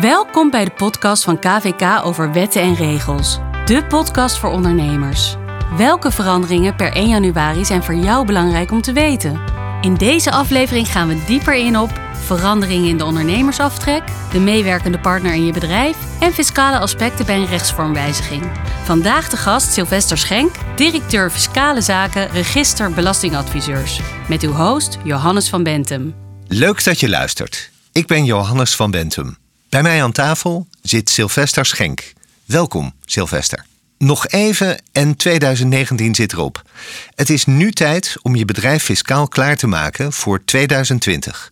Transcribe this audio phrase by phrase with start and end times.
[0.00, 3.38] Welkom bij de podcast van KVK over wetten en regels.
[3.64, 5.36] De podcast voor ondernemers.
[5.76, 9.40] Welke veranderingen per 1 januari zijn voor jou belangrijk om te weten?
[9.80, 14.02] In deze aflevering gaan we dieper in op veranderingen in de ondernemersaftrek,
[14.32, 18.42] de meewerkende partner in je bedrijf en fiscale aspecten bij een rechtsvormwijziging.
[18.84, 24.00] Vandaag de gast Sylvester Schenk, directeur fiscale zaken, register belastingadviseurs.
[24.28, 26.14] Met uw host Johannes van Bentum.
[26.46, 27.70] Leuk dat je luistert.
[27.92, 29.36] Ik ben Johannes van Bentum.
[29.74, 32.12] Bij mij aan tafel zit Sylvester Schenk.
[32.44, 33.64] Welkom, Sylvester.
[33.98, 36.62] Nog even en 2019 zit erop.
[37.14, 41.50] Het is nu tijd om je bedrijf fiscaal klaar te maken voor 2020.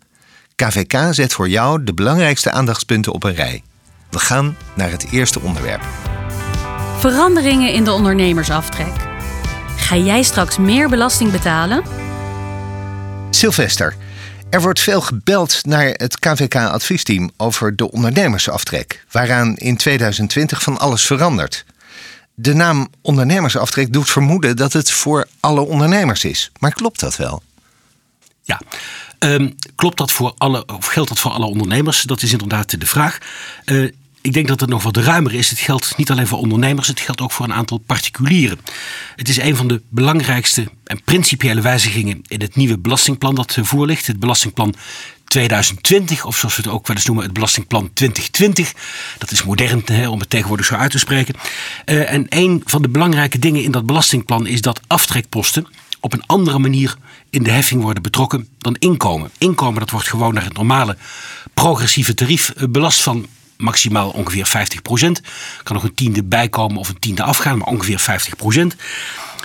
[0.56, 3.62] KVK zet voor jou de belangrijkste aandachtspunten op een rij.
[4.10, 5.84] We gaan naar het eerste onderwerp.
[6.98, 8.94] Veranderingen in de ondernemersaftrek.
[9.76, 11.82] Ga jij straks meer belasting betalen?
[13.30, 13.96] Sylvester,
[14.52, 21.06] er wordt veel gebeld naar het KVK-adviesteam over de ondernemersaftrek, waaraan in 2020 van alles
[21.06, 21.64] verandert.
[22.34, 26.50] De naam ondernemersaftrek doet vermoeden dat het voor alle ondernemers is.
[26.58, 27.42] Maar klopt dat wel?
[28.42, 28.60] Ja,
[29.18, 32.02] ehm, klopt dat voor alle, of geldt dat voor alle ondernemers?
[32.02, 33.18] Dat is inderdaad de vraag.
[33.64, 33.92] Uh,
[34.22, 35.50] ik denk dat het nog wat ruimer is.
[35.50, 38.58] Het geldt niet alleen voor ondernemers, het geldt ook voor een aantal particulieren.
[39.16, 44.06] Het is een van de belangrijkste en principiële wijzigingen in het nieuwe belastingplan dat voorligt.
[44.06, 44.74] Het belastingplan
[45.24, 48.72] 2020, of zoals we het ook wel eens noemen, het belastingplan 2020.
[49.18, 51.34] Dat is modern hè, om het tegenwoordig zo uit te spreken.
[51.86, 55.66] Uh, en een van de belangrijke dingen in dat belastingplan is dat aftrekposten
[56.00, 56.96] op een andere manier
[57.30, 59.30] in de heffing worden betrokken dan inkomen.
[59.38, 60.96] Inkomen dat wordt gewoon naar het normale
[61.54, 63.26] progressieve tarief eh, belast van
[63.62, 65.20] maximaal ongeveer 50 procent.
[65.62, 68.76] Kan nog een tiende bijkomen of een tiende afgaan, maar ongeveer 50 procent.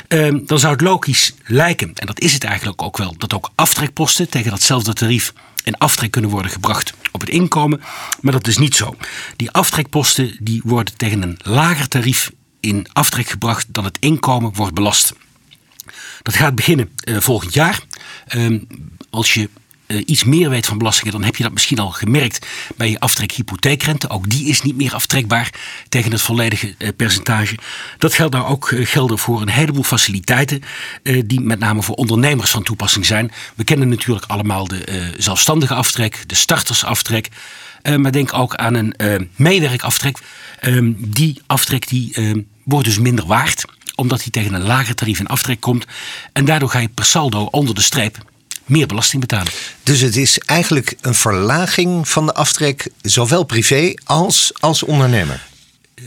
[0.08, 3.52] Ehm, dan zou het logisch lijken, en dat is het eigenlijk ook wel, dat ook
[3.56, 7.82] aftrekposten tegen datzelfde tarief in aftrek kunnen worden gebracht op het inkomen.
[8.22, 8.96] Maar dat is niet zo.
[9.36, 14.74] Die aftrekposten die worden tegen een lager tarief in aftrek gebracht dan het inkomen wordt
[14.74, 15.14] belast.
[16.22, 17.82] Dat gaat beginnen uh, volgend jaar.
[18.28, 18.60] Ehm,
[19.10, 19.50] als je
[19.88, 23.00] uh, iets meer weet van belastingen, dan heb je dat misschien al gemerkt bij je
[23.00, 24.10] aftrek hypotheekrente.
[24.10, 25.54] Ook die is niet meer aftrekbaar
[25.90, 27.58] tegen het volledige uh, percentage.
[27.98, 30.62] Dat geldt nou ook uh, gelden voor een heleboel faciliteiten
[31.26, 33.32] die met name voor ondernemers van toepassing zijn.
[33.56, 37.30] We kennen natuurlijk allemaal de zelfstandige aftrek, de startersaftrek.
[37.98, 40.18] maar denk ook aan een meewerkaftrek.
[40.60, 42.16] Ehm, die aftrek die,
[42.64, 43.66] wordt dus minder waard
[43.96, 45.86] omdat hij tegen een lager tarief in aftrek komt.
[46.34, 48.18] En daardoor ga je per saldo onder de streep
[48.68, 49.52] meer belasting betalen.
[49.84, 55.46] Dus het is eigenlijk een verlaging van de aftrek, zowel privé als als ondernemer.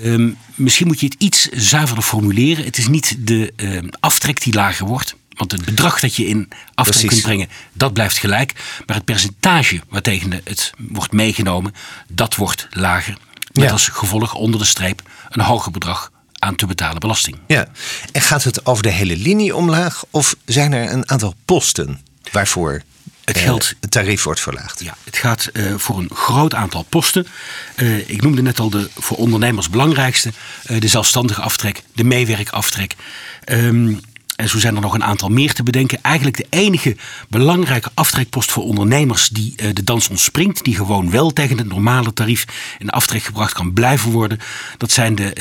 [0.04, 2.64] Um, misschien moet je het iets zuiverder formuleren.
[2.64, 5.14] Het is niet de uh, aftrek die lager wordt.
[5.36, 7.08] Want het bedrag dat je in aftrek Precies.
[7.08, 8.52] kunt brengen, dat blijft gelijk.
[8.86, 11.74] Maar het percentage waartegen het wordt meegenomen,
[12.08, 13.16] dat wordt lager.
[13.52, 13.70] Met ja.
[13.70, 17.38] als gevolg onder de streep een hoger bedrag aan te betalen belasting.
[17.46, 17.68] Ja,
[18.12, 22.82] en gaat het over de hele linie omlaag of zijn er een aantal posten waarvoor
[23.24, 24.82] het, eh, geld, het tarief wordt verlaagd.
[24.82, 27.26] Ja, het gaat uh, voor een groot aantal posten.
[27.76, 30.32] Uh, ik noemde net al de voor ondernemers belangrijkste:
[30.70, 32.94] uh, de zelfstandige aftrek, de meewerkaftrek.
[33.46, 34.00] Um,
[34.36, 35.98] en zo zijn er nog een aantal meer te bedenken.
[36.02, 36.96] Eigenlijk de enige
[37.28, 42.44] belangrijke aftrekpost voor ondernemers die de dans ontspringt, die gewoon wel tegen het normale tarief
[42.78, 44.40] in aftrek gebracht kan blijven worden,
[44.76, 45.32] dat zijn de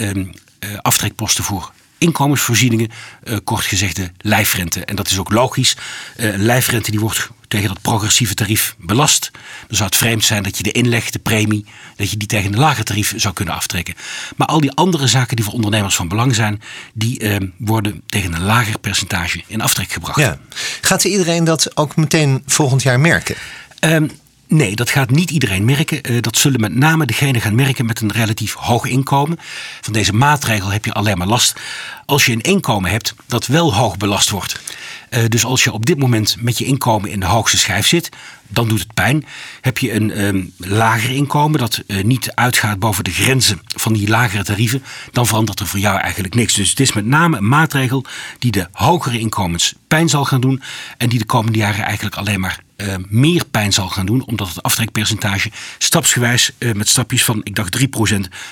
[0.59, 2.89] uh, aftrekposten voor inkomensvoorzieningen,
[3.23, 4.85] uh, kort gezegd de lijfrente.
[4.85, 5.75] En dat is ook logisch.
[6.17, 9.31] Uh, lijfrente die wordt tegen dat progressieve tarief belast.
[9.67, 11.65] Dan zou het vreemd zijn dat je de inleg, de premie,
[11.95, 13.95] dat je die tegen een lager tarief zou kunnen aftrekken.
[14.35, 16.61] Maar al die andere zaken die voor ondernemers van belang zijn,
[16.93, 20.19] die uh, worden tegen een lager percentage in aftrek gebracht.
[20.19, 20.39] Ja.
[20.81, 23.35] Gaat iedereen dat ook meteen volgend jaar merken?
[23.79, 24.11] Um,
[24.49, 26.11] Nee, dat gaat niet iedereen merken.
[26.11, 29.37] Uh, dat zullen met name degenen gaan merken met een relatief hoog inkomen.
[29.81, 31.59] Van deze maatregel heb je alleen maar last
[32.05, 34.61] als je een inkomen hebt dat wel hoog belast wordt.
[35.09, 38.09] Uh, dus als je op dit moment met je inkomen in de hoogste schijf zit,
[38.47, 39.25] dan doet het pijn.
[39.61, 44.09] Heb je een um, lager inkomen dat uh, niet uitgaat boven de grenzen van die
[44.09, 46.53] lagere tarieven, dan verandert er voor jou eigenlijk niks.
[46.53, 48.05] Dus het is met name een maatregel
[48.39, 50.61] die de hogere inkomens pijn zal gaan doen
[50.97, 54.47] en die de komende jaren eigenlijk alleen maar uh, meer pijn zal gaan doen, omdat
[54.47, 57.83] het aftrekpercentage stapsgewijs uh, met stapjes van, ik dacht 3%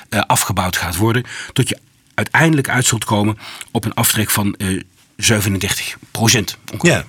[0.10, 1.78] uh, afgebouwd gaat worden, tot je
[2.14, 3.38] uiteindelijk uit zult komen
[3.72, 4.56] op een aftrek van
[5.18, 6.58] 37 procent.
[6.82, 7.06] Ja.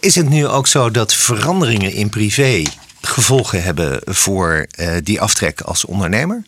[0.00, 2.62] Is het nu ook zo dat veranderingen in privé
[3.00, 6.44] gevolgen hebben voor uh, die aftrek als ondernemer?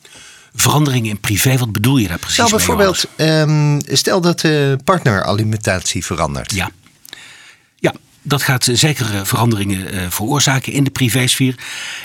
[0.55, 3.41] Veranderingen in privé, wat bedoel je daar precies nou, bijvoorbeeld, mee?
[3.41, 6.53] Um, stel dat de partneralimentatie verandert.
[6.53, 6.71] Ja.
[8.23, 11.55] Dat gaat zekere veranderingen veroorzaken in de privésfeer.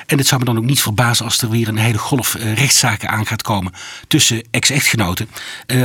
[0.05, 3.09] En het zou me dan ook niet verbazen als er weer een hele golf rechtszaken
[3.09, 3.73] aan gaat komen
[4.07, 5.29] tussen ex-echtgenoten.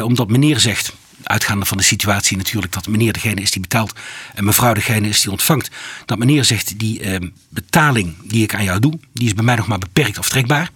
[0.03, 0.93] omdat meneer zegt,
[1.23, 3.93] uitgaande van de situatie natuurlijk dat meneer degene is die betaalt
[4.35, 5.71] en mevrouw degene is die ontvangt.
[6.07, 7.03] Dat meneer zegt die
[7.49, 10.71] betaling die ik aan jou doe, die is bij mij nog maar beperkt aftrekbaar.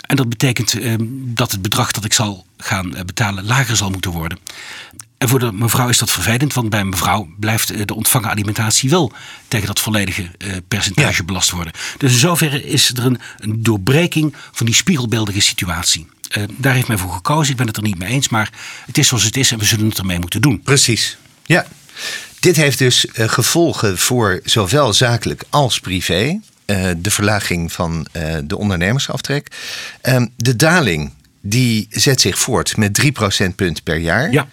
[0.00, 0.74] En dat betekent
[1.10, 4.38] dat het bedrag dat ik zal gaan betalen lager zal moeten worden.
[5.20, 8.30] En voor de mevrouw is dat vervelend, want bij een mevrouw blijft eh, de ontvangen
[8.30, 9.12] alimentatie wel
[9.48, 11.24] tegen dat volledige uh, percentage ja.
[11.24, 11.72] belast worden.
[11.96, 16.06] Dus in zoverre is er een, een doorbreking van die spiegelbeeldige situatie.
[16.36, 17.50] Uh, daar heeft men voor gekozen.
[17.50, 18.50] Ik ben het er niet mee eens, maar
[18.86, 20.60] het is zoals het is en we zullen het ermee moeten doen.
[20.62, 21.66] Precies, ja.
[22.38, 26.40] Dit heeft dus uh, gevolgen voor zowel zakelijk als privé.
[26.66, 28.06] Uh, de verlaging van
[28.44, 29.48] de ondernemersaftrek.
[30.00, 34.32] Ehm, de daling die zet zich voort met 3 procentpunt per jaar.
[34.32, 34.48] Ja.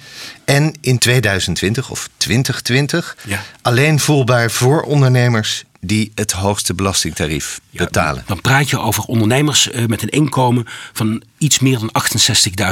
[0.45, 3.43] En in 2020 of 2020 ja.
[3.61, 8.23] alleen voelbaar voor ondernemers die het hoogste belastingtarief betalen.
[8.25, 11.91] Dan praat je over ondernemers eh, met een inkomen van iets meer dan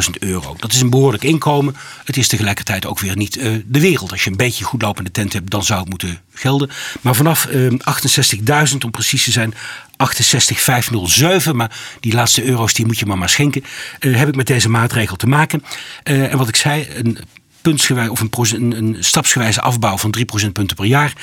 [0.03, 0.56] 68.000 euro.
[0.57, 1.75] Dat is een behoorlijk inkomen.
[2.06, 4.11] Het is tegelijkertijd ook weer niet uh, de wereld.
[4.11, 6.69] Als je een beetje goed lopende tent hebt, dan zou het moeten gelden.
[7.01, 9.53] Maar vanaf uh, eh, 68.000, om precies te zijn,
[9.97, 13.63] 68507, maar die laatste euro's die moet je maar maar schenken,
[14.00, 15.63] heb ik met deze maatregel te maken.
[16.03, 17.18] en wat ik zei, een
[17.65, 21.13] puntsgewijs, of een, een, stapsgewijze afbouw van 3 procentpunten per jaar.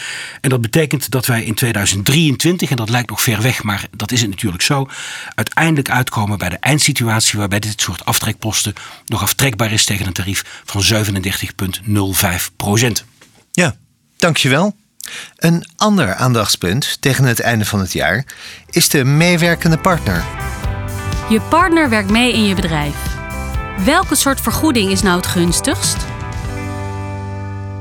[0.40, 4.12] En dat betekent dat wij in 2023, en dat lijkt nog ver weg, maar dat
[4.12, 4.88] is het natuurlijk zo,
[5.34, 8.74] uiteindelijk uitkomen bij de eindsituatie waarbij dit soort aftrekposten
[9.06, 13.04] nog aftrekbaar is tegen een tarief van 37,05 procent.
[13.52, 13.76] Ja,
[14.16, 14.76] dankjewel.
[15.36, 18.24] Een ander aandachtspunt tegen het einde van het jaar
[18.70, 20.24] is de meewerkende partner.
[21.28, 22.94] Je partner werkt mee in je bedrijf.
[23.84, 25.96] Welke soort vergoeding is nou het gunstigst?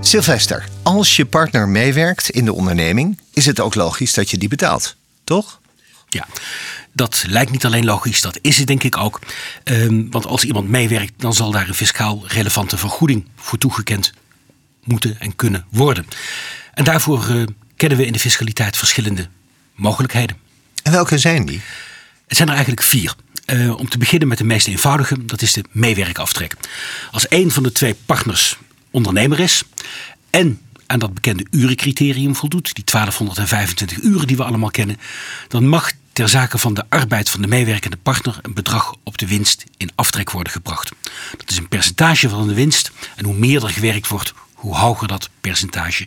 [0.01, 4.50] Sylvester, als je partner meewerkt in de onderneming, is het ook logisch dat je die
[4.50, 5.59] betaalt, toch?
[6.07, 6.27] Ja,
[6.94, 9.19] dat lijkt niet alleen logisch, dat is het denk ik ook.
[9.63, 14.13] Um, want als iemand meewerkt, dan zal daar een fiscaal relevante vergoeding voor toegekend
[14.83, 16.06] moeten en kunnen worden.
[16.81, 17.43] En daarvoor uh,
[17.75, 19.27] kennen we in de fiscaliteit verschillende
[19.75, 20.37] mogelijkheden.
[20.83, 21.61] En welke zijn die?
[22.27, 23.15] Het zijn er eigenlijk vier.
[23.45, 26.55] Uh, om te beginnen met de meest eenvoudige, dat is de meewerkaftrek.
[27.11, 28.57] Als een van de twee partners
[28.91, 29.63] ondernemer is
[30.29, 34.99] en aan dat bekende urencriterium voldoet, die 1225 uren die we allemaal kennen,
[35.47, 39.27] dan mag ter zake van de arbeid van de meewerkende partner een bedrag op de
[39.27, 40.91] winst in aftrek worden gebracht.
[41.37, 45.07] Dat is een percentage van de winst en hoe meer er gewerkt wordt, hoe hoger
[45.07, 46.05] dat percentage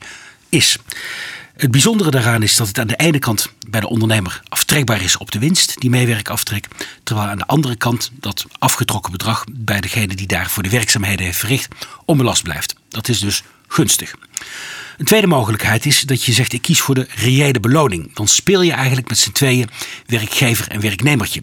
[1.56, 5.16] Het bijzondere daaraan is dat het aan de ene kant bij de ondernemer aftrekbaar is
[5.16, 6.68] op de winst, die meewerkaftrek,
[7.02, 11.24] terwijl aan de andere kant dat afgetrokken bedrag bij degene die daar voor de werkzaamheden
[11.24, 11.74] heeft verricht
[12.04, 12.74] onbelast blijft.
[12.88, 14.14] Dat is dus gunstig.
[14.98, 18.14] Een tweede mogelijkheid is dat je zegt: ik kies voor de reële beloning.
[18.14, 19.70] Dan speel je eigenlijk met z'n tweeën
[20.06, 21.42] werkgever en werknemertje.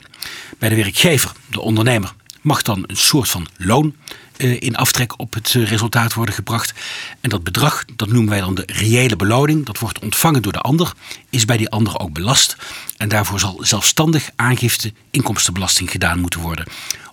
[0.60, 3.96] Bij de werkgever, de ondernemer, mag dan een soort van loon
[4.42, 6.74] in aftrek op het eh, resultaat worden gebracht.
[7.22, 10.62] En dat bedrag, dat noemen wij dan de reële beloning, dat wordt ontvangen door de
[10.62, 10.94] ander,
[11.30, 12.56] is bij die ander ook belast.
[12.98, 16.66] En daarvoor zal zelfstandig aangifte inkomstenbelasting gedaan moeten worden.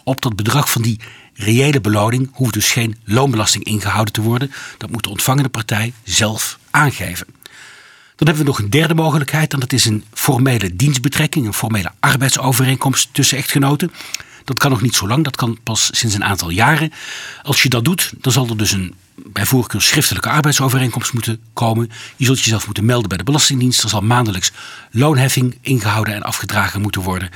[0.04, 1.00] Op dat bedrag van die
[1.34, 4.52] reële beloning hoeft dus geen loonbelasting ingehouden te worden.
[4.78, 7.26] Dat moet de ontvangende partij zelf aangeven.
[8.16, 11.90] Dan hebben we nog een derde mogelijkheid en dat is een formele dienstbetrekking, een formele
[12.00, 13.92] arbeidsovereenkomst tussen echtgenoten.
[14.48, 16.92] Dat kan nog niet zo lang, dat kan pas sinds een aantal jaren.
[17.42, 21.90] Als je dat doet, dan zal er dus een bij voorkeur schriftelijke arbeidsovereenkomst moeten komen.
[22.16, 23.82] Je zult jezelf moeten melden bij de Belastingdienst.
[23.82, 24.52] Er zal maandelijks
[24.90, 27.30] loonheffing ingehouden en afgedragen moeten worden.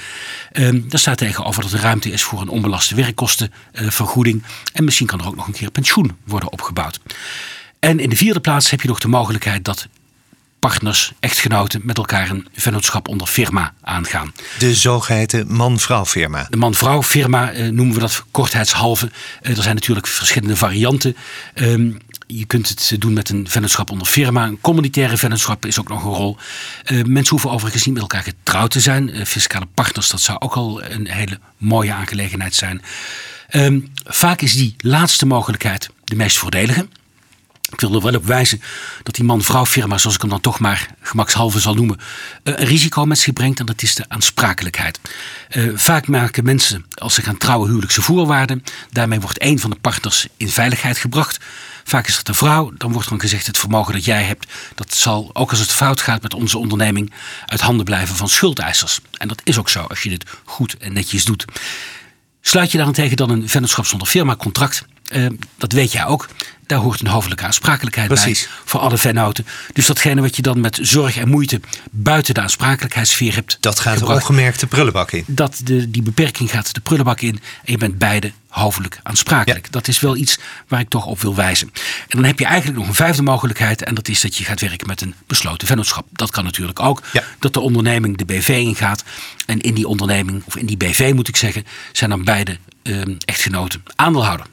[0.52, 4.42] Um, daar staat tegenover dat er ruimte is voor een onbelaste werkkostenvergoeding.
[4.72, 7.00] en misschien kan er ook nog een keer pensioen worden opgebouwd.
[7.78, 9.88] En in de vierde plaats heb je nog de mogelijkheid dat
[10.68, 14.32] partners, echtgenoten met elkaar een vennootschap onder firma aangaan.
[14.58, 16.46] De zogeheten man-vrouw firma.
[16.50, 19.10] De man-vrouw firma eh, noemen we dat kortheidshalve.
[19.40, 21.16] Eh, er zijn natuurlijk verschillende varianten.
[21.54, 21.90] Ehm,
[22.26, 24.46] je kunt het doen met een vennootschap onder firma.
[24.46, 26.36] Een communitaire vennootschap is ook nog een rol.
[26.86, 29.08] Uh, mensen hoeven overigens niet met elkaar getrouwd te zijn.
[29.08, 32.82] Uh, fiscale partners, dat zou ook al een hele mooie aangelegenheid zijn.
[33.50, 36.86] Um, vaak is die laatste mogelijkheid de meest voordelige.
[37.72, 38.62] Ik wil er wel op wijzen
[39.02, 41.98] dat die man-vrouw firma, zoals ik hem dan toch maar gemakshalve zal noemen,
[42.42, 45.00] eh, een risico met zich brengt en dat is de aansprakelijkheid.
[45.50, 48.62] Uh, vaak maken mensen, als ze gaan trouwen, huwelijkse voorwaarden.
[48.90, 51.38] Daarmee wordt een van de partners in veiligheid gebracht.
[51.84, 52.72] Vaak is dat de vrouw.
[52.76, 56.00] Dan wordt dan gezegd: het vermogen dat jij hebt, dat zal, ook als het fout
[56.00, 57.12] gaat met onze onderneming,
[57.46, 59.00] uit handen blijven van schuldeisers.
[59.12, 61.44] En dat is ook zo als je dit goed en netjes doet.
[62.40, 65.26] Sluit je daarentegen dan een vennootschap zonder firma contract, Eh,
[65.58, 66.28] dat weet jij ook.
[66.66, 68.42] Daar hoort een hoofdelijke aansprakelijkheid Precies.
[68.42, 69.46] bij voor alle vennoten.
[69.72, 73.98] Dus datgene wat je dan met zorg en moeite buiten de aansprakelijkheidssfeer hebt Dat gaat
[73.98, 75.24] gebracht, de prullenbak in.
[75.26, 79.64] dat de, die beperking gaat de prullenbak in en je bent beide hoofdelijk aansprakelijk.
[79.64, 79.70] Ja.
[79.70, 80.38] Dat is wel iets
[80.68, 81.70] waar ik toch op wil wijzen.
[82.08, 84.60] En dan heb je eigenlijk nog een vijfde mogelijkheid en dat is dat je gaat
[84.60, 86.06] werken met een besloten vennootschap.
[86.10, 87.02] Dat kan natuurlijk ook.
[87.12, 87.22] Ja.
[87.38, 89.04] Dat de onderneming de BV ingaat
[89.46, 93.14] en in die onderneming, of in die BV moet ik zeggen, zijn dan beide ehm,
[93.24, 94.46] echtgenoten aandeelhouder.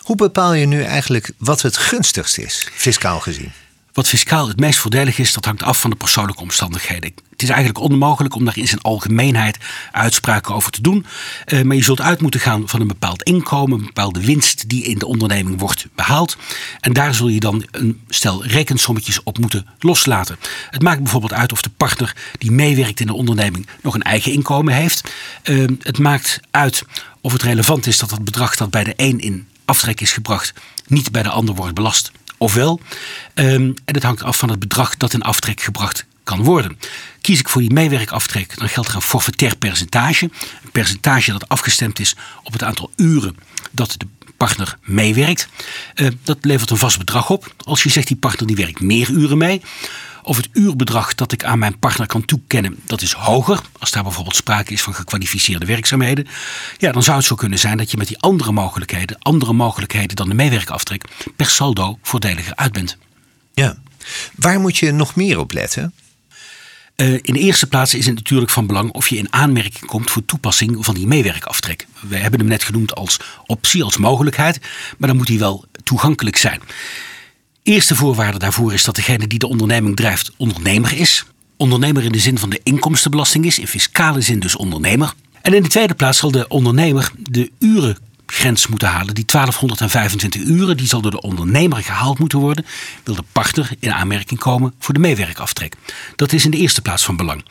[0.00, 3.52] Hoe bepaal je nu eigenlijk wat het gunstigst is, fiscaal gezien?
[3.92, 7.12] Wat fiscaal het meest voordelig is, dat hangt af van de persoonlijke omstandigheden.
[7.30, 9.58] Het is eigenlijk onmogelijk om daar in zijn algemeenheid
[9.92, 11.06] uitspraken over te doen.
[11.44, 14.84] Eh, maar je zult uit moeten gaan van een bepaald inkomen, een bepaalde winst die
[14.84, 16.36] in de onderneming wordt behaald.
[16.80, 20.38] En daar zul je dan een stel rekensommetjes op moeten loslaten.
[20.70, 24.32] Het maakt bijvoorbeeld uit of de partner die meewerkt in de onderneming nog een eigen
[24.32, 25.10] inkomen heeft.
[25.42, 26.84] Eh, het maakt uit
[27.20, 30.52] of het relevant is dat het bedrag dat bij de een in aftrek is gebracht
[30.86, 32.10] niet bij de ander wordt belast.
[32.38, 32.80] Ofwel,
[33.34, 36.78] ehm, en het hangt af van het bedrag dat in aftrek gebracht kan worden.
[37.20, 40.24] Kies ik voor die meewerkaftrek, dan geldt er een forfaitair percentage.
[40.64, 43.36] Een percentage dat afgestemd is op het aantal uren
[43.70, 45.48] dat de partner meewerkt.
[45.94, 47.54] Eh, dat levert een vast bedrag op.
[47.56, 49.62] Als je zegt die partner die werkt meer uren mee.
[50.22, 53.60] Of het uurbedrag dat ik aan mijn partner kan toekennen, dat is hoger.
[53.78, 56.26] Als daar bijvoorbeeld sprake is van gekwalificeerde werkzaamheden.
[56.78, 60.16] Ja, dan zou het zo kunnen zijn dat je met die andere mogelijkheden, andere mogelijkheden
[60.16, 61.04] dan de meewerkaftrek,
[61.36, 62.96] per saldo voordeliger uit bent.
[63.54, 63.76] Ja.
[64.34, 65.94] Waar moet je nog meer op letten?
[67.00, 70.10] Eh, in de eerste plaats is het natuurlijk van belang of je in aanmerking komt
[70.10, 71.86] voor toepassing van die meewerkaftrek.
[72.00, 74.60] We hebben hem net genoemd als optie, als mogelijkheid,
[74.98, 76.60] maar dan moet die wel toegankelijk zijn.
[77.62, 81.24] Eerste voorwaarde daarvoor is dat degene die de onderneming drijft ondernemer is.
[81.56, 85.12] Ondernemer in de zin van de inkomstenbelasting is, in fiscale zin dus ondernemer.
[85.42, 89.14] En in de tweede plaats zal de ondernemer de urengrens moeten halen.
[89.14, 92.66] Die 1225 uren, die zal door de ondernemer gehaald moeten worden.
[93.04, 95.74] Wil de partner in aanmerking komen voor de meewerkaftrek.
[96.16, 97.44] Dat is in de eerste plaats van belang.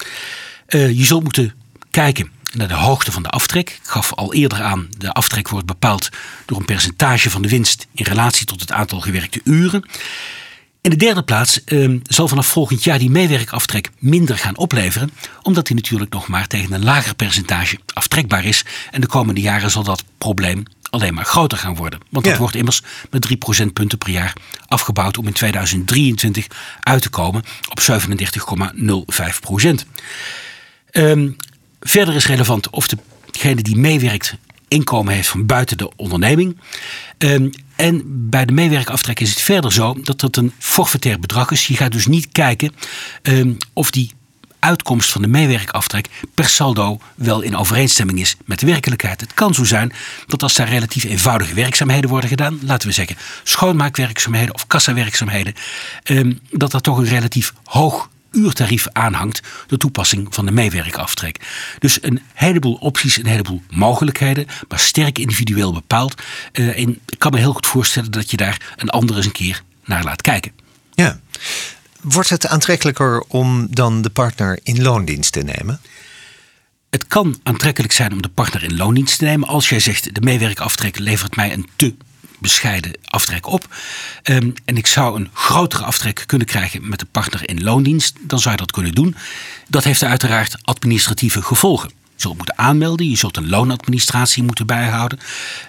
[0.65, 1.53] Eh, je zult moeten
[1.91, 3.69] kijken naar de hoogte van de aftrek.
[3.69, 6.09] Ik gaf al eerder aan, de aftrek wordt bepaald
[6.45, 9.83] door een percentage van de winst in relatie tot het aantal gewerkte uren.
[10.81, 15.67] In de derde plaats eh, zal vanaf volgend jaar die meewerkaftrek minder gaan opleveren, omdat
[15.67, 18.63] die natuurlijk nog maar tegen een lager percentage aftrekbaar is.
[18.91, 21.99] En de komende jaren zal dat probleem alleen maar groter gaan worden.
[22.09, 22.39] Want dat Ja.
[22.39, 24.33] wordt immers met 3 procentpunten per jaar
[24.67, 26.47] afgebouwd om in 2023
[26.79, 29.85] uit te komen op 37,05 procent.
[30.91, 31.29] Ehm,
[31.79, 32.87] verder is relevant of
[33.31, 34.35] degene die meewerkt
[34.67, 36.57] inkomen heeft van buiten de onderneming.
[37.17, 41.67] Ehm, en bij de meewerkaftrek is het verder zo dat dat een forfaitair bedrag is.
[41.67, 42.75] Je gaat dus niet kijken
[43.21, 44.11] ehm, of die
[44.59, 49.21] uitkomst van de meewerkaftrek per saldo wel in overeenstemming is met de werkelijkheid.
[49.21, 49.93] Het kan zo zijn
[50.27, 55.53] dat als daar relatief eenvoudige werkzaamheden worden gedaan, laten we zeggen schoonmaakwerkzaamheden of kassawerkzaamheden,
[56.03, 61.39] ehm, dat er toch een relatief hoog uurtarief aanhangt de toepassing van de meewerkaftrek.
[61.79, 66.21] Dus een heleboel opties, een heleboel mogelijkheden, maar sterk individueel bepaald.
[66.51, 69.31] Eh, en ik kan me heel goed voorstellen dat je daar een ander eens een
[69.31, 70.51] keer naar laat kijken.
[70.93, 71.19] Ja.
[72.01, 75.79] Wordt het aantrekkelijker om dan de partner in loondienst te nemen?
[76.89, 79.47] Het kan aantrekkelijk zijn om de partner in loondienst te nemen.
[79.47, 81.95] Als jij zegt de meewerkaftrek levert mij een te
[82.39, 83.75] bescheiden aftrek op.
[84.23, 88.15] Ehm, en ik zou een grotere aftrek kunnen krijgen met de partner in loondienst.
[88.21, 89.15] Dan zou je dat kunnen doen.
[89.67, 91.98] Dat heeft uiteraard administratieve gevolgen.
[92.21, 95.19] Zult moeten aanmelden, je zult een loonadministratie moeten bijhouden.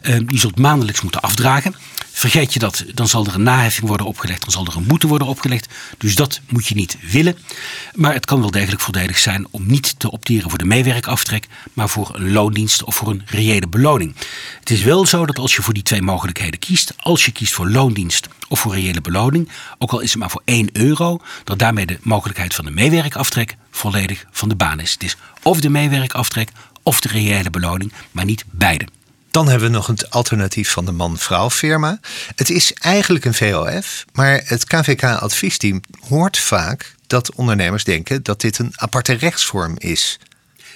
[0.02, 1.75] Ehm, je zult maandelijks moeten afdragen.
[2.11, 5.07] Vergeet je dat, dan zal er een naheffing worden opgelegd, dan zal er een boete
[5.07, 5.69] worden opgelegd.
[5.99, 7.38] Dus dat moet je niet willen.
[7.95, 11.88] Maar het kan wel degelijk voordelig zijn om niet te opteren voor de meewerkaftrek, maar
[11.88, 14.14] voor een loondienst of voor een reële beloning.
[14.61, 17.52] Het is wel zo dat als je voor die twee mogelijkheden kiest, als je kiest
[17.52, 21.59] voor loondienst of voor reële beloning, ook al is het maar voor 1 euro, dat
[21.59, 24.93] daarmee de mogelijkheid van de meewerkaftrek volledig van de baan is.
[24.93, 26.51] Het is of de meewerkaftrek
[26.83, 28.87] of de reële beloning, maar niet beide.
[29.31, 32.01] Dan hebben we nog het alternatief van de man-vrouw firma.
[32.35, 38.59] Het is eigenlijk een VOF, maar het KVK-adviesteam hoort vaak dat ondernemers denken dat dit
[38.59, 40.19] een aparte rechtsvorm is.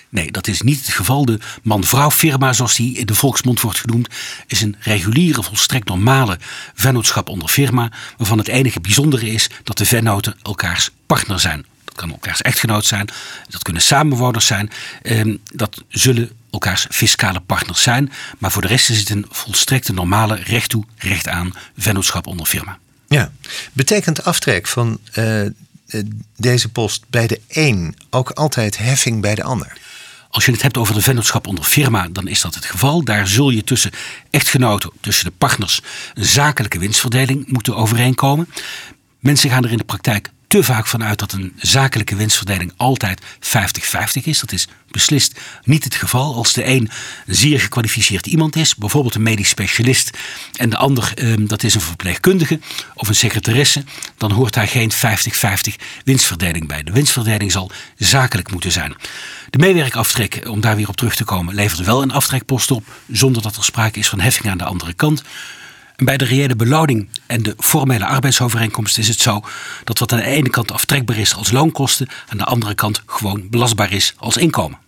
[0.08, 1.24] Nee, dat is niet het geval.
[1.24, 4.08] De man-vrouw firma, zoals die in de volksmond wordt genoemd,
[4.46, 6.38] is een reguliere, volstrekt normale
[6.74, 11.66] vennootschap onder firma, waarvan het enige bijzondere is dat de vennoten elkaars partner zijn.
[11.94, 13.08] Dat kan elkaars echtgenoot zijn,
[13.48, 14.70] dat kunnen samenwoners zijn,
[15.02, 19.92] ehm, dat zullen elkaars fiscale partners zijn, maar voor de rest is het een volstrekte
[19.92, 22.78] normale recht toe, recht aan vennootschap onder firma.
[23.08, 23.32] Ja.
[23.72, 25.52] Betekent aftrek van eh, eh,
[26.36, 29.72] deze post bij de een ook altijd heffing bij de ander?
[30.30, 33.04] Als je het hebt over de vennootschap onder firma, dan is dat het geval.
[33.04, 33.90] Daar zul je tussen
[34.30, 35.80] echtgenoten, tussen de partners,
[36.14, 38.48] een zakelijke winstverdeling moeten overeenkomen.
[39.18, 44.22] Mensen gaan er in de praktijk te vaak vanuit dat een zakelijke winstverdeling altijd 50-50
[44.22, 44.40] is.
[44.40, 46.34] Dat is beslist niet het geval.
[46.34, 46.90] Als de een
[47.26, 50.18] zeer gekwalificeerd iemand is, bijvoorbeeld een medisch specialist,
[50.56, 52.60] en de ander ehm, dat is een verpleegkundige
[52.94, 53.84] of een secretaresse,
[54.16, 54.96] dan hoort daar geen 50-50
[56.04, 56.82] winstverdeling bij.
[56.82, 58.94] De winstverdeling zal zakelijk moeten zijn.
[59.50, 63.42] De meewerkaftrek, om daar weer op terug te komen, levert wel een aftrekpost op, zonder
[63.42, 65.22] dat er sprake is van heffing aan de andere kant.
[65.96, 69.40] Bij de reële beloning en de formele arbeidsovereenkomst is het zo
[69.84, 73.48] dat wat aan de ene kant aftrekbaar is als loonkosten, aan de andere kant gewoon
[73.50, 74.78] belastbaar is als inkomen.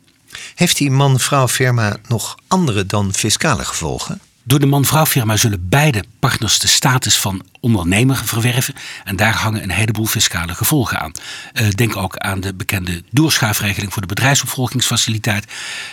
[0.54, 4.20] Heeft die man-vrouw firma nog andere dan fiscale gevolgen?
[4.48, 8.74] Door de man-vrouw firma zullen beide partners de status van ondernemer verwerven.
[9.04, 11.12] En daar hangen een heleboel fiscale gevolgen aan.
[11.54, 15.52] Uh, denk ook aan de bekende doorschuifregeling voor de bedrijfsopvolgingsfaciliteit.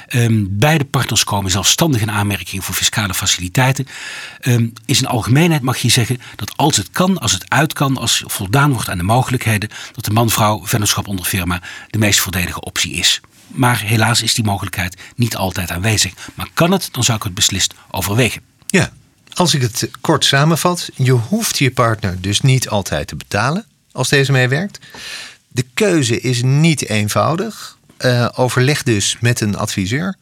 [0.10, 3.88] Um, beide partners komen zelfstandig in aanmerking voor fiscale faciliteiten.
[4.41, 7.98] Um, in zijn algemeenheid mag je zeggen dat als het kan, als het uit kan,
[7.98, 12.62] als voldaan wordt aan de mogelijkheden, dat de man-vrouw vennootschap onder firma de meest voordelige
[12.62, 13.22] optie is.
[13.53, 16.13] Maar helaas is die mogelijkheid niet altijd aanwezig.
[16.33, 18.41] Maar kan het, dan zou ik het beslist overwegen.
[18.67, 18.91] Ja,
[19.33, 24.10] als ik het kort samenvat, je hoeft je partner dus niet altijd te betalen als
[24.10, 24.79] deze meewerkt.
[25.48, 27.77] De keuze is niet eenvoudig.
[28.00, 30.15] Uh, overleg dus met een adviseur.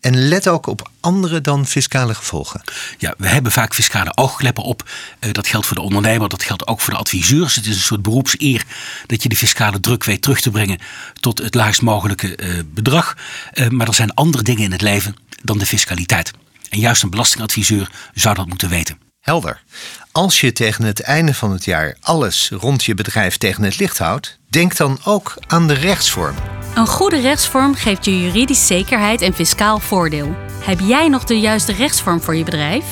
[0.00, 2.62] En let ook op andere dan fiscale gevolgen.
[2.98, 4.90] Ja, we hebben vaak fiscale oogkleppen op.
[5.20, 7.54] Uh, dat geldt voor de ondernemer, dat geldt ook voor de adviseurs.
[7.54, 8.64] Het is een soort beroepseer
[9.06, 10.78] dat je de fiscale druk weet terug te brengen
[11.20, 13.16] tot het laagst mogelijke uh, bedrag.
[13.54, 16.30] Uh, maar er zijn andere dingen in het leven dan de fiscaliteit.
[16.68, 18.98] En juist een belastingadviseur zou dat moeten weten.
[19.20, 19.62] Helder.
[20.18, 23.98] Als je tegen het einde van het jaar alles rond je bedrijf tegen het licht
[23.98, 26.34] houdt, denk dan ook aan de rechtsvorm.
[26.74, 30.36] Een goede rechtsvorm geeft je juridisch zekerheid en fiscaal voordeel.
[30.64, 32.84] Heb jij nog de juiste rechtsvorm voor je bedrijf?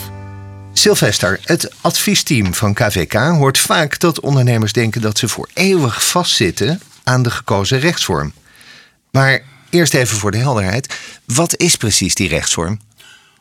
[0.72, 6.80] Sylvester, het adviesteam van KVK hoort vaak dat ondernemers denken dat ze voor eeuwig vastzitten
[7.04, 8.32] aan de gekozen rechtsvorm.
[9.10, 12.80] Maar eerst even voor de helderheid: wat is precies die rechtsvorm?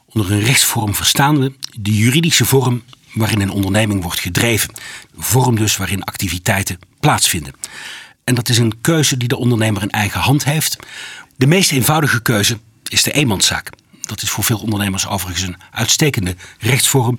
[0.06, 2.84] Onder een rechtsvorm verstaan we de juridische vorm
[3.16, 4.74] waarin een onderneming wordt gedreven.
[5.18, 7.54] Vorm dus waarin activiteiten plaatsvinden.
[8.24, 10.78] En dat is een keuze die de ondernemer in eigen hand heeft.
[11.36, 13.70] De meest eenvoudige keuze is de eenmanszaak.
[14.02, 17.18] Dat is voor veel ondernemers overigens een uitstekende rechtsvorm.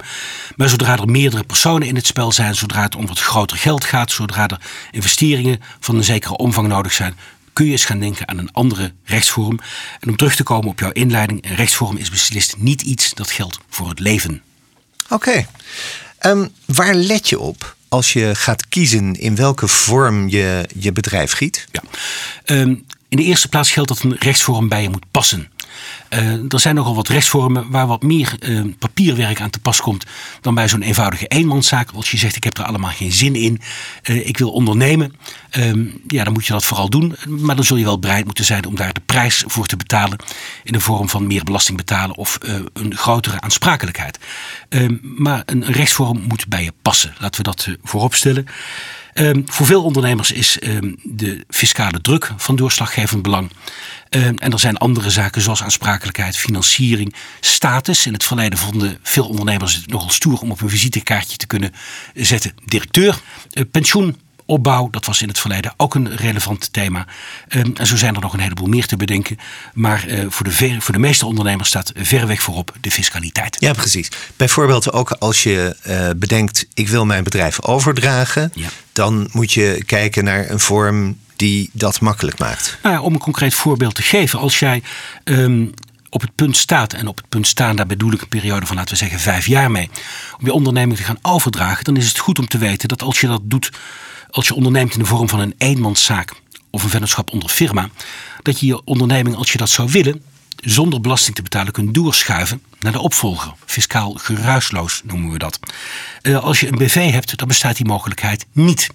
[0.57, 3.85] Maar zodra er meerdere personen in het spel zijn, zodra het om wat groter geld
[3.85, 7.17] gaat, zodra er investeringen van een zekere omvang nodig zijn,
[7.53, 9.59] kun je eens gaan denken aan een andere rechtsvorm.
[10.01, 13.31] En om terug te komen op jouw inleiding, een rechtsvorm is beslist niet iets dat
[13.31, 14.43] geldt voor het leven.
[15.09, 15.47] Oké.
[16.21, 21.33] Um, waar let je op als je gaat kiezen in welke vorm je je bedrijf
[21.33, 21.67] giet?
[21.73, 21.83] Ja.
[22.57, 25.51] Um, in de eerste plaats geldt dat een rechtsvorm bij je moet passen.
[26.11, 30.07] Uh, er zijn nogal wat rechtsvormen waar wat meer uh, papierwerk aan te pas komt
[30.41, 31.91] dan bij zo'n eenvoudige eenmanszaak.
[31.91, 33.61] Als je zegt ik heb er allemaal geen zin in,
[34.11, 35.15] uh, ik wil ondernemen,
[35.57, 37.17] um, ja, dan moet je dat vooral doen.
[37.27, 40.19] Maar dan zul je wel bereid moeten zijn om daar de prijs voor te betalen
[40.63, 42.39] in de vorm van meer belasting betalen of
[42.73, 44.19] een grotere aansprakelijkheid.
[44.69, 47.15] Ehm, maar een, rechtsvorm moet bij je passen.
[47.19, 48.47] Laten we dat voorop stellen.
[49.15, 50.59] Um, voor veel ondernemers is
[51.03, 53.51] de fiscale druk van doorslaggevend belang.
[54.11, 58.07] Um, en er zijn andere zaken zoals aansprakelijkheid, financiering, status.
[58.07, 61.73] In het verleden vonden veel ondernemers het nogal stoer om op een visitekaartje te kunnen
[62.15, 62.53] zetten.
[62.65, 63.21] Directeur,
[63.53, 67.07] uh, pensioen, opbouw, dat was in het verleden ook een relevant thema.
[67.49, 69.39] Um, en zo zijn er nog een heleboel meer te bedenken.
[69.75, 73.57] Maar uh, voor, de ver, voor de meeste ondernemers staat verreweg voorop de fiscaliteit.
[73.59, 74.09] Ja, precies.
[74.37, 78.53] Bijvoorbeeld ook als je uh, bedenkt, ik wil mijn bedrijf overdragen.
[78.55, 78.69] Ja.
[78.93, 82.79] Dan moet je kijken naar een vorm die dat makkelijk maakt.
[82.83, 84.39] Nou ja, om een concreet voorbeeld te geven.
[84.39, 84.83] Als jij
[85.25, 85.73] um,
[86.11, 88.77] op het punt staat, en op het punt staan, daar bedoel ik een periode van
[88.77, 89.91] laten we zeggen vijf jaar mee,
[90.39, 93.21] om je onderneming te gaan overdragen, dan is het goed om te weten dat als
[93.21, 93.71] je dat doet
[94.31, 96.33] als je onderneemt in de vorm van een eenmanszaak
[96.71, 97.89] of een vennootschap onder firma,
[98.43, 100.23] dat je je onderneming, als je dat zou willen,
[100.57, 103.53] zonder belasting te betalen kunt doorschuiven naar de opvolger.
[103.65, 105.59] Fiscaal geruisloos noemen we dat.
[106.23, 108.89] Uh, als je een BV hebt, dan bestaat die mogelijkheid niet.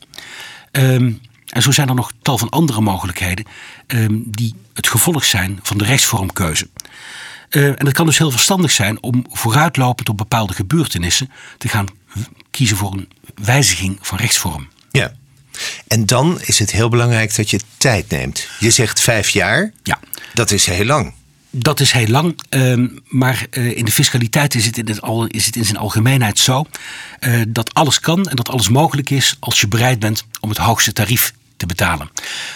[0.72, 1.22] Um,
[1.52, 3.46] en zo zijn er nog tal van andere mogelijkheden
[3.88, 6.68] um, die het gevolg zijn van de rechtsvormkeuze.
[7.50, 11.88] Uh, en het kan dus heel verstandig zijn om vooruitlopend op bepaalde gebeurtenissen te gaan
[12.52, 13.10] kiezen voor een
[13.44, 14.68] wijziging van rechtsvorm.
[14.92, 15.14] Ja.
[15.88, 18.48] En dan is het heel belangrijk dat je tijd neemt.
[18.60, 19.72] Je zegt vijf jaar.
[19.84, 20.00] Ja.
[20.34, 21.14] Dat is heel lang.
[21.50, 25.26] Dat is heel lang, um, maar uh, in de fiscaliteit is het in, het al,
[25.26, 26.66] is het in zijn algemeenheid zo
[27.20, 30.58] uh, dat alles kan en dat alles mogelijk is als je bereid bent om het
[30.58, 32.10] hoogste tarief te betalen.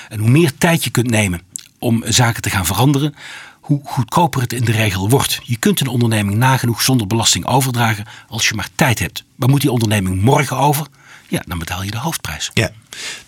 [0.10, 1.42] En hoe meer tijd je kunt nemen
[1.80, 3.16] om zaken te gaan veranderen,
[3.60, 5.40] hoe goedkoper het in de regel wordt.
[5.44, 9.24] Je kunt een onderneming nagenoeg zonder belasting overdragen als je maar tijd hebt.
[9.36, 10.88] Maar moet die onderneming morgen over?
[11.28, 12.52] Ja, dan betaal je de hoofdprijs.
[12.54, 12.72] Ja,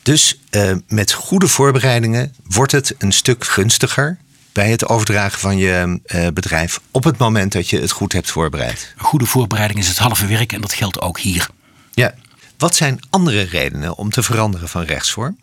[0.02, 4.18] dus uh, met goede voorbereidingen wordt het een stuk gunstiger
[4.52, 8.32] bij het overdragen van je uh, bedrijf op het moment dat je het goed hebt
[8.32, 8.94] voorbereid.
[8.98, 11.48] Een goede voorbereiding is het halve werk en dat geldt ook hier.
[11.94, 12.14] Ja.
[12.58, 15.38] Wat zijn andere redenen om te veranderen van rechtsvorm?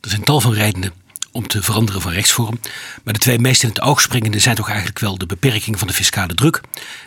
[0.00, 0.92] Er zijn tal van redenen
[1.32, 2.60] om te veranderen van rechtsvorm.
[3.04, 5.88] Maar de twee meest in het oog springende zijn toch eigenlijk wel de beperking van
[5.88, 6.60] de fiscale druk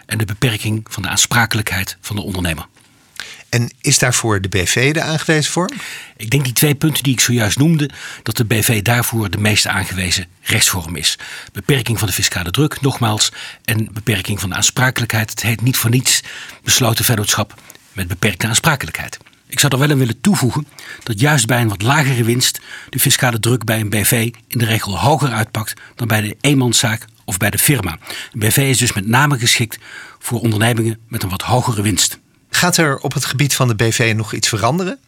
[0.05, 2.67] en de beperking van de aansprakelijkheid van de ondernemer.
[3.49, 5.71] En is daarvoor de BV de aangewezen vorm?
[6.17, 7.89] Ik denk die twee punten die ik zojuist noemde,
[8.23, 11.17] dat de BV daarvoor de meest aangewezen rechtsvorm is.
[11.51, 13.31] Beperking van de fiscale druk, nogmaals,
[13.63, 15.29] en beperking van de aansprakelijkheid.
[15.29, 16.21] Het heet niet voor niets
[16.63, 17.61] besloten vennootschap
[17.93, 19.17] met beperkte aansprakelijkheid.
[19.47, 20.67] Ik zou er wel aan willen toevoegen
[21.03, 24.65] dat juist bij een wat lagere winst de fiscale druk bij een BV in de
[24.65, 27.97] regel hoger uitpakt dan bij de eenmanszaak of bij de firma.
[28.31, 29.77] Een BV is dus met name geschikt
[30.19, 32.19] voor ondernemingen met een wat hogere winst.
[32.49, 34.99] Gaat er op het gebied van de BV nog iets veranderen?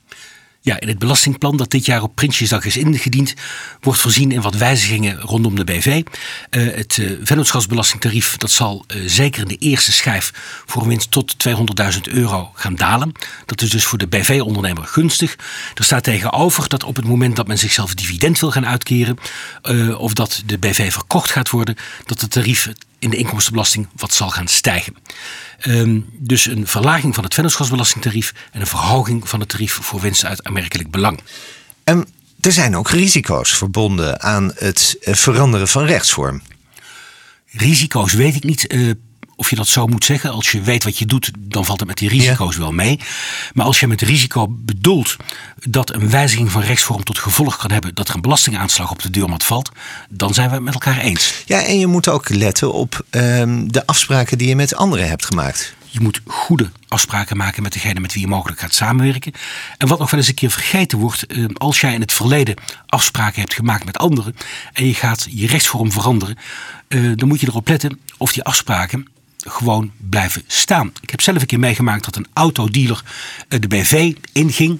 [0.67, 3.33] Ja, in het belastingplan dat dit jaar op Prinsjesdag is ingediend,
[3.79, 6.03] wordt voorzien in wat wijzigingen rondom de BV.
[6.49, 10.31] Eh, het uh, vennootschapsbelastingtarief dat zal uh, zeker in de eerste schijf
[10.65, 13.11] voor een winst tot 200.000 euro gaan dalen.
[13.45, 15.35] Dat is dus voor de BV-ondernemer gunstig.
[15.73, 19.17] Er staat tegenover dat op het moment dat men zichzelf dividend wil gaan uitkeren,
[19.97, 21.75] of dat de BV verkocht gaat worden,
[22.05, 24.95] dat het tarief in de inkomstenbelasting wat zal gaan stijgen.
[25.65, 30.25] Um, dus een verlaging van het vennootschapsbelastingtarief en een verhoging van het tarief voor winst
[30.25, 31.19] uit aanmerkelijk belang.
[31.83, 32.07] En
[32.39, 36.41] er zijn ook risico's verbonden aan het eh, veranderen van rechtsvorm.
[37.45, 38.73] Risico's weet ik niet.
[38.73, 38.91] Uh,
[39.37, 40.31] of je dat zo moet zeggen.
[40.31, 42.99] Als je weet wat je doet, dan valt het met die risico's wel mee.
[43.53, 45.15] Maar als je met risico bedoelt
[45.69, 49.09] dat een wijziging van rechtsvorm tot gevolg kan hebben dat er een belastingaanslag op de
[49.09, 49.71] deurmat valt,
[50.09, 51.43] dan zijn we het met elkaar eens.
[51.45, 55.25] Ja, en je moet ook letten op um, de afspraken die je met anderen hebt
[55.25, 55.75] gemaakt.
[55.89, 59.31] Je moet goede afspraken maken met degene met wie je mogelijk gaat samenwerken.
[59.77, 62.55] En wat nog wel eens een keer vergeten wordt, ehm, als jij in het verleden
[62.85, 64.35] afspraken hebt gemaakt met anderen
[64.73, 66.37] en je gaat je rechtsvorm veranderen,
[66.87, 69.07] eh, dan moet je erop letten of die afspraken
[69.49, 70.91] gewoon blijven staan.
[71.01, 73.03] Ik heb zelf een keer meegemaakt dat een autodealer
[73.47, 74.79] eh, de BV inging.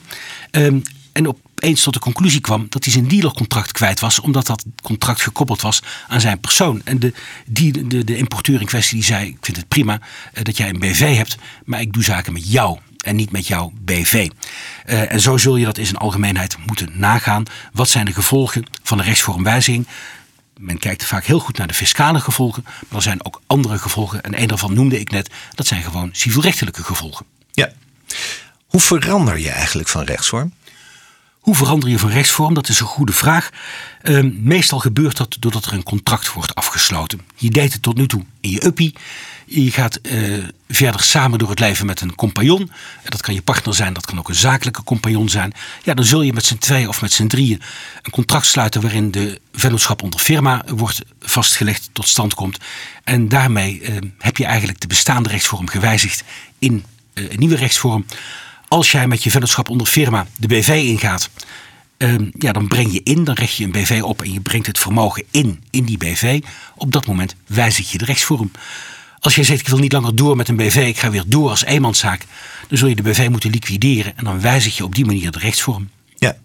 [0.51, 4.65] Um, en opeens tot de conclusie kwam dat hij zijn dealercontract kwijt was, omdat dat
[4.81, 6.81] contract gekoppeld was aan zijn persoon.
[6.83, 7.13] En de,
[7.45, 9.93] die, de, de importeur in kwestie die zei: Ik vind het prima
[10.33, 13.47] uh, dat jij een BV hebt, maar ik doe zaken met jou en niet met
[13.47, 14.29] jouw BV.
[14.85, 17.43] Uh, en zo zul je dat in zijn algemeenheid moeten nagaan.
[17.73, 19.87] Wat zijn de gevolgen van een rechtsvormwijziging?
[20.59, 24.23] Men kijkt vaak heel goed naar de fiscale gevolgen, maar er zijn ook andere gevolgen.
[24.23, 27.25] En een daarvan noemde ik net, dat zijn gewoon civielrechtelijke gevolgen.
[27.51, 27.71] Ja.
[28.65, 30.53] Hoe verander je eigenlijk van rechtsvorm?
[31.39, 32.53] Hoe verander je van rechtsvorm?
[32.53, 33.49] Dat is een goede vraag.
[34.03, 37.19] Uh, meestal gebeurt dat doordat er een contract wordt afgesloten.
[37.35, 38.95] Je deed het tot nu toe in je uppie.
[39.49, 42.71] Je gaat uh, verder samen door het leven met een compagnon.
[43.03, 45.53] Dat kan je partner zijn, dat kan ook een zakelijke compagnon zijn.
[45.83, 47.61] Ja, dan zul je met z'n tweeën of met z'n drieën
[48.01, 52.57] een contract sluiten waarin de vennootschap onder firma wordt vastgelegd, tot stand komt.
[53.03, 56.23] En daarmee uh, heb je eigenlijk de bestaande rechtsvorm gewijzigd
[56.59, 58.05] in uh, een nieuwe rechtsvorm.
[58.67, 61.29] Als jij met je vennootschap onder firma de BV ingaat,
[62.37, 64.79] ja, dan breng je in, dan richt je een BV op en je brengt het
[64.79, 66.41] vermogen in, in die BV.
[66.75, 68.51] Op dat moment wijzig je de rechtsvorm.
[69.27, 71.49] Als jij zegt, ik wil niet langer door met een BV, ik ga weer door
[71.49, 72.21] als eenmanszaak,
[72.67, 75.39] dan zul je de BV moeten liquideren en dan wijzig je op die manier de
[75.39, 75.89] rechtsvorm.
[76.17, 76.37] Ja,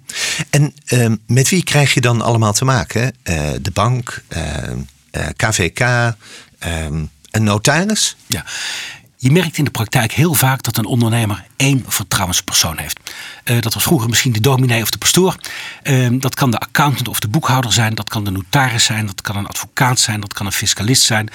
[0.50, 3.02] en uh, met wie krijg je dan allemaal te maken?
[3.02, 4.22] Uh, de bank,
[5.36, 5.80] KVK,
[6.58, 8.16] ehm, een notaris?
[8.26, 8.44] Ja,
[9.22, 13.00] je merkt in de praktijk heel vaak dat een ondernemer één vertrouwenspersoon heeft.
[13.44, 15.36] Uh, dat was vroeger misschien de dominee of de pastoor.
[15.82, 17.94] Uh, dat kan de accountant of de boekhouder zijn.
[17.94, 19.06] Dat kan de notaris zijn.
[19.06, 20.20] Dat kan een advocaat zijn.
[20.20, 21.28] Dat kan een fiscalist zijn.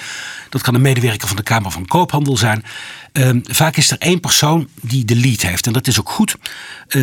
[0.48, 2.64] Dat kan een medewerker van de Kamer van Koophandel zijn.
[3.12, 5.66] Uh, vaak is er één persoon die de lead heeft.
[5.66, 6.36] En dat is ook goed.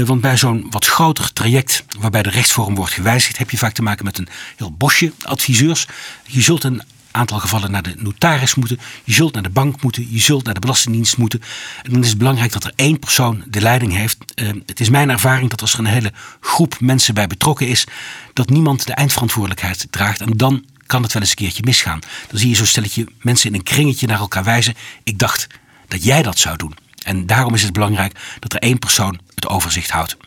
[0.06, 3.38] want bij zo'n wat groter traject waarbij de rechtsvorm wordt gewijzigd...
[3.38, 5.88] heb je vaak te maken met een heel bosje adviseurs.
[6.24, 6.82] Je zult een
[7.16, 8.80] aantal gevallen naar de notaris moeten.
[9.04, 10.08] Je zult naar de bank moeten.
[10.12, 11.42] Je zult naar de Belastingdienst moeten.
[11.84, 14.18] En dan is het belangrijk dat er één persoon de leiding heeft.
[14.36, 17.86] Uh, het is mijn ervaring dat als er een hele groep mensen bij betrokken is,
[18.34, 20.22] dat niemand de eindverantwoordelijkheid draagt.
[20.22, 22.00] En dan kan het wel eens een keertje misgaan.
[22.30, 24.76] Dan zie je zo stelletje mensen in een kringetje naar elkaar wijzen.
[25.04, 25.48] Ik dacht
[25.88, 26.76] dat jij dat zou doen.
[27.04, 30.18] En daarom is het belangrijk dat er één persoon het overzicht houdt.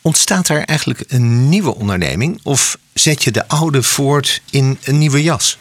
[0.00, 5.22] Ontstaat er eigenlijk een nieuwe onderneming of zet je de oude voort in een nieuwe
[5.22, 5.58] jas?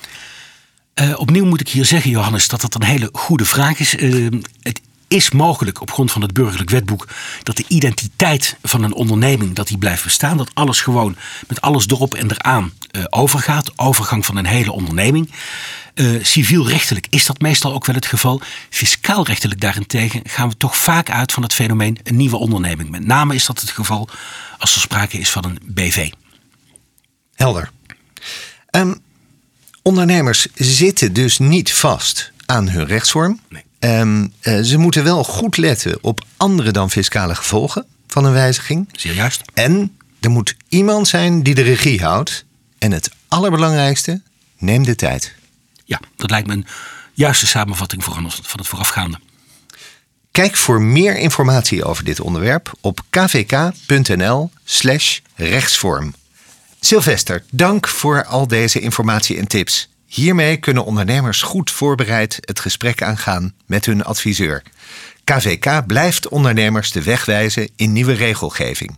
[1.02, 3.96] Uh, opnieuw moet ik hier zeggen, Johannes, dat dat een hele goede vraag is.
[3.96, 7.08] Uh, het is mogelijk op grond van het burgerlijk wetboek
[7.44, 10.38] dat de identiteit van een onderneming dat die blijft bestaan.
[10.38, 11.16] Dat alles gewoon
[11.48, 13.72] met alles erop en eraan uh, overgaat.
[13.76, 15.32] Overgang van een hele onderneming.
[15.96, 18.42] Uh, civielrechtelijk is dat meestal ook wel het geval.
[18.70, 22.90] Fiscaalrechtelijk daarentegen gaan we toch vaak uit van het fenomeen een nieuwe onderneming.
[22.90, 24.10] Met name is dat het geval
[24.58, 26.12] als er sprake is van een BV.
[27.34, 27.72] Helder.
[28.72, 29.02] Um,
[29.84, 33.40] ondernemers zitten dus niet vast aan hun rechtsvorm.
[33.50, 33.64] Nee.
[34.00, 38.90] Um, uh, ze moeten wel goed letten op andere dan fiscale gevolgen van een wijziging.
[38.92, 39.42] Zeer juist.
[39.54, 42.46] En er moet iemand zijn die de regie houdt.
[42.78, 44.22] En het allerbelangrijkste,
[44.58, 45.34] neem de tijd.
[45.86, 46.66] Ja, dat lijkt me een
[47.14, 49.20] juiste samenvatting van het voorafgaande.
[50.32, 56.14] Kijk voor meer informatie over dit onderwerp op kvk.nl/slash rechtsvorm.
[56.86, 59.90] Sylvester, dank voor al deze informatie en tips.
[60.08, 64.62] Hiermee kunnen ondernemers goed voorbereid het gesprek aangaan met hun adviseur.
[65.24, 68.98] KVK blijft ondernemers de weg wijzen in nieuwe regelgeving.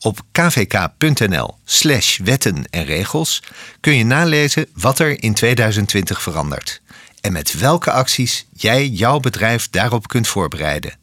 [0.00, 3.42] Op kvk.nl/slash wetten en regels
[3.80, 6.80] kun je nalezen wat er in 2020 verandert
[7.20, 10.98] en met welke acties jij jouw bedrijf daarop kunt voorbereiden.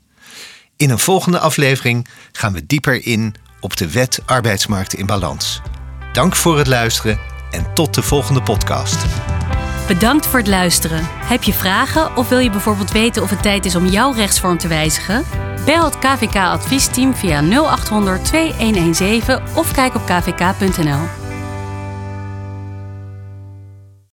[0.78, 5.62] In een volgende aflevering gaan we dieper in op de wet arbeidsmarkt in balans.
[6.15, 7.19] Dank voor het luisteren
[7.51, 9.06] en tot de volgende podcast.
[9.88, 10.99] Bedankt voor het luisteren.
[11.04, 14.58] Heb je vragen of wil je bijvoorbeeld weten of het tijd is om jouw rechtsvorm
[14.58, 15.23] te wijzigen?
[15.65, 21.25] Bel het KVK adviesteam via 0800 2117 of kijk op kvk.nl.